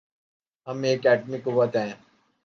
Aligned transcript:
ہم 0.67 0.77
ایک 0.87 1.01
ایٹمی 1.07 1.37
قوت 1.45 1.71
ہیں۔ 1.75 1.93